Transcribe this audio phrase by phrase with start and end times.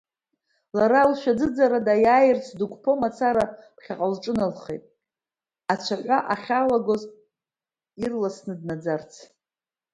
[0.77, 4.83] Лара, лшәаӡыӡара даиааирц дақәԥо мацара, ԥхьаҟа лҿыналхеит,
[5.73, 7.03] ацәаҳәа ахьалагоз
[8.03, 9.13] ирласны днаӡарц.